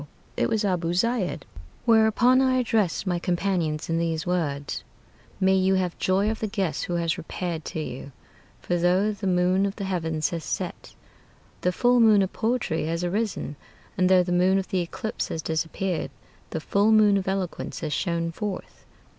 [0.35, 1.45] it was Abu Zeid;
[1.85, 4.83] Whereupon I addressed my companions in these words:
[5.39, 8.11] "May you have joy of the guest who has repaired to you:
[8.61, 10.95] For though the moon of the heavens has set,
[11.61, 13.57] The full moon of poetry has arisen;
[13.95, 16.09] And though the moon of the eclipse has disappeared,
[16.49, 18.83] The full moon of eloquence has shone forth."